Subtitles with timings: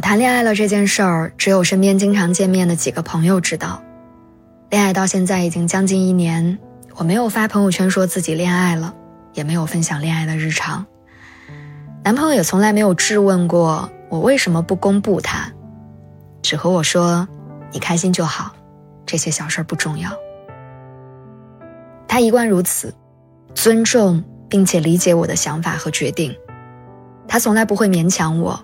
[0.00, 3.82] 谈恋爱了这件事儿，只有身边经常见面的几个朋友知道。
[4.70, 6.58] 恋爱到现在已经将近一年，
[6.94, 8.94] 我没有发朋友圈说自己恋爱了，
[9.34, 10.86] 也没有分享恋爱的日常。
[12.04, 15.50] 男朋友也从来没有质问过我为什么不公布他，
[16.40, 17.28] 只和我说
[17.72, 18.52] ：“你开心就好，
[19.04, 20.10] 这些小事不重要。”
[22.06, 22.94] 他一贯如此，
[23.54, 26.34] 尊重并且理解我的想法和决定，
[27.28, 28.58] 他从来不会勉强我。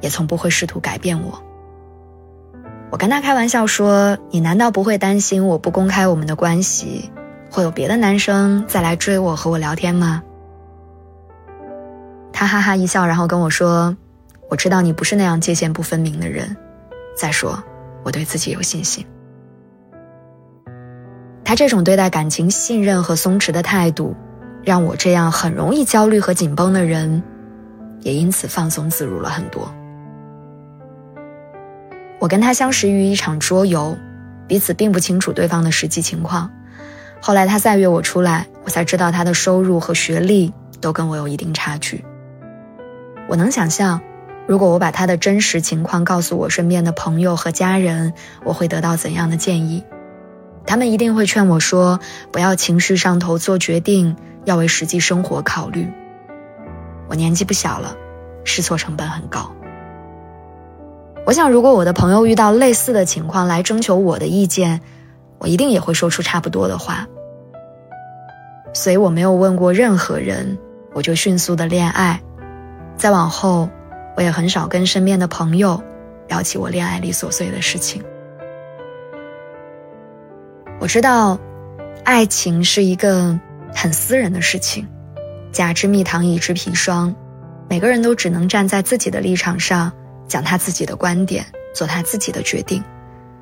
[0.00, 1.42] 也从不会试图改变我。
[2.90, 7.10] 我跟他开玩笑说：“你难道不会担心我不公开我们的关系，
[7.50, 10.22] 会有别的男生再来追我和我聊天吗？”
[12.32, 13.96] 他哈哈一笑，然后跟我说
[14.48, 16.56] ：“我知道你不是那样界限不分明的人。
[17.16, 17.62] 再说，
[18.04, 19.04] 我对自己有信心。”
[21.44, 24.14] 他这种对待感情信任和松弛的态度，
[24.62, 27.22] 让我这样很容易焦虑和紧绷的人，
[28.00, 29.70] 也因此放松自如了很多。
[32.18, 33.96] 我跟他相识于一场桌游，
[34.46, 36.50] 彼此并不清楚对方的实际情况。
[37.20, 42.04] 后来他再约我出来，我才知道他的收入和学历都跟我有一定差距。
[43.28, 44.00] 我能想象，
[44.46, 49.84] 如果我把他的真实情况告诉我身边的朋友和家人，我会得到怎样的建议？
[50.66, 55.86] 他们一定会劝我说：“不要情绪上头做决定，要为实际生活考虑。”
[57.08, 57.96] 我年纪不小了，
[58.44, 59.54] 试错成本很高。
[61.28, 64.80] 我想，如果我的朋友遇到类似的情况来征求我的意见，
[65.36, 67.06] 我一定也会说出差不多的话。
[68.72, 70.56] 所以我没有问过任何人，
[70.94, 72.18] 我就迅速的恋爱。
[72.96, 73.68] 再往后，
[74.16, 75.78] 我也很少跟身边的朋友
[76.28, 78.02] 聊起我恋爱里琐碎的事情。
[80.80, 81.38] 我知道，
[82.04, 83.38] 爱情是一个
[83.74, 84.88] 很私人的事情，
[85.52, 87.14] 甲之蜜糖，乙之砒霜，
[87.68, 89.92] 每个人都只能站在自己的立场上。
[90.28, 91.44] 讲他自己的观点，
[91.74, 92.82] 做他自己的决定，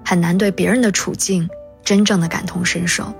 [0.04, 1.48] 很难对别人的处境
[1.84, 3.12] 真正的感同身受。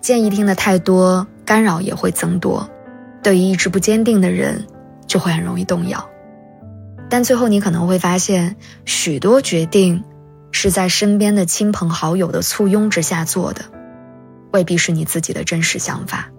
[0.00, 2.68] 建议听的太多，干扰也会增多，
[3.22, 4.66] 对于意志不坚定的人，
[5.06, 6.08] 就会很容易动摇。
[7.08, 10.02] 但最后你可能会发现，许多决定
[10.50, 13.62] 是在身边的亲朋好友的簇拥之下做的，
[14.52, 16.30] 未必是你自己的真实想法。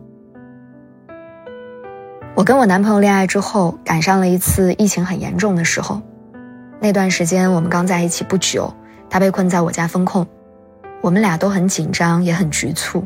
[2.43, 6.01] 我跟我男朋友恋爱之后，赶上了一次疫情很严重的时候。
[6.77, 8.69] 那段时间我们刚在一起不久，
[9.09, 10.27] 他被困在我家封控，
[10.99, 13.01] 我们俩都很紧张，也很局促。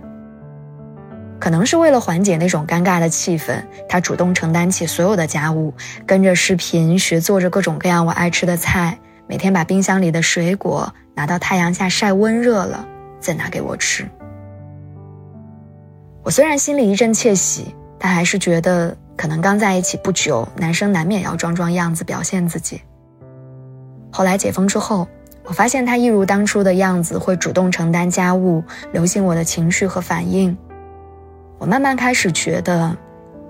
[1.40, 5.72] 可能是为了缓解那种尴尬的气氛，他主动承担起所有的家务，
[6.08, 8.98] 跟着视频学做着各种各样我爱吃的菜，
[9.28, 12.84] 每天把冰箱里的水果拿到太阳下晒温热了，
[13.20, 14.04] 再拿给我吃。
[16.24, 18.98] 我虽然心里一阵窃喜，但还是觉得。
[19.18, 22.80] 可能刚在一起不久，男生难免要装装样子表现自己。
[24.12, 25.08] 后来解封之后，
[25.44, 28.64] 我发现他一如当初的样子，会主动承担家务，
[28.94, 30.56] 留心我的情绪和反应。
[31.58, 32.96] 我慢慢开始觉得，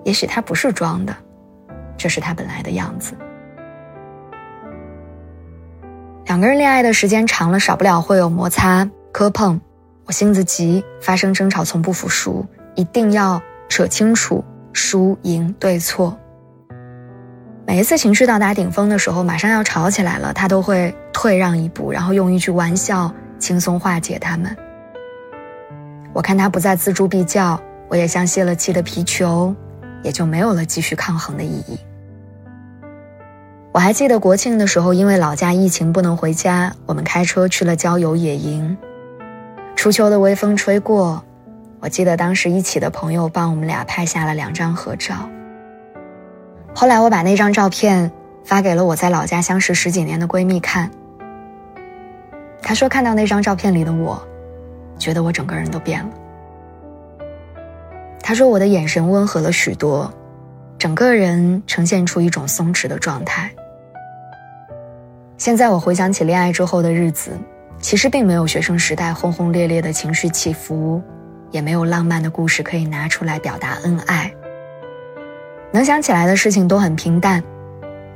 [0.06, 1.14] 也许他不是装的，
[1.98, 3.14] 这是他本来的样子。
[6.26, 9.60] 两个人恋爱的时间长了，少不了会有摩擦、磕碰。
[10.06, 12.46] 我性子急，发生争吵从不服输，
[12.76, 14.44] 一定要扯清楚。
[14.78, 16.16] 输赢对错。
[17.66, 24.56] 每一次情绪到达顶峰的时候，马上要吵起来了，他都会退让一步，然后用一句玩笑轻松化解他们。
[26.14, 27.60] 我看他不再锱铢必较，
[27.90, 29.52] 我也像泄了气的皮球，
[30.04, 31.80] 也就没有了继续抗衡的意义。
[33.72, 38.78] 我还记得国庆的时候，因为老家疫情不能回家，我们开车去了郊游野营。
[39.76, 41.24] 初秋的微风吹过。
[41.80, 45.30] 我记得当时一起的朋友帮我们俩拍下了两张合照。
[46.74, 48.12] 后来我把那张照片
[48.44, 50.90] 发给了我在老家相识十几年的闺蜜看。
[52.62, 54.22] 她说看到那张照片里的我，
[54.98, 56.10] 觉得我整个人都变了。
[58.22, 60.12] 她说我的眼神温和了许多，
[60.78, 63.50] 整个人呈现出一种松弛的状态。
[65.38, 67.38] 现在我回想起恋爱之后的日子，
[67.80, 71.02] 其实并没有学生时代轰轰烈烈的情绪起伏。
[71.52, 74.34] 也没有浪漫的故事可以拿出来表达恩爱，
[75.72, 77.44] 能想起来的事情都很平淡，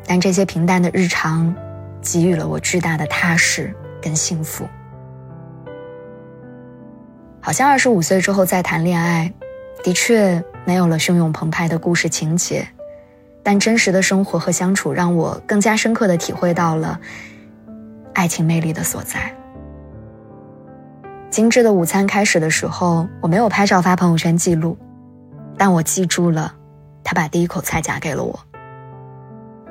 [0.05, 1.53] 但这些平淡的日常，
[2.01, 4.67] 给予了我巨大的踏实跟幸福。
[7.39, 9.33] 好像二十五岁之后再谈恋爱，
[9.83, 12.67] 的确没有了汹涌澎湃的故事情节，
[13.41, 16.99] 但真实的生活和相处让我更加深刻的体会到了
[18.13, 19.33] 爱情魅力的所在。
[21.31, 24.77] 精致的午餐开始的时候，我没有拍照发朋友圈记录，
[25.57, 26.53] 但我记住了，
[27.05, 28.37] 他把第一口菜夹给了我。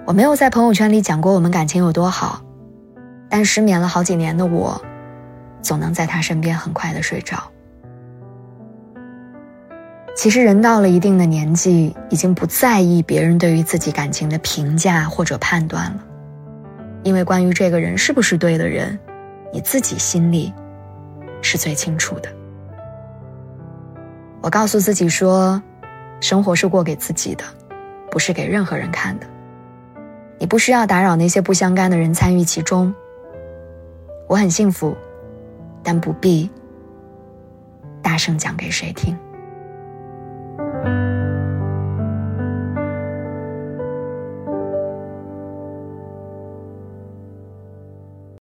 [0.07, 2.43] 我没有在朋友圈里讲过我们感情有多好，
[3.29, 4.81] 但失眠了好几年的我，
[5.61, 7.37] 总能在他身边很快的睡着。
[10.17, 16.03] 其实人到了一定的年纪，已经不在意别人对于自己感情的评价或者判断了，
[17.03, 18.99] 因为关于这个人是不是对的人，
[19.53, 20.53] 你自己心里
[21.43, 22.29] 是最清楚的。
[24.41, 25.63] 我告诉自己说，
[26.21, 27.45] 生活是过给自己的，
[28.11, 29.27] 不是给任何人看的。
[30.39, 32.95] 你不需要打扰那些不相干的人参与其中。
[34.27, 34.97] 我很幸福，
[35.83, 36.49] 但不必
[38.01, 39.19] 大声讲给谁听。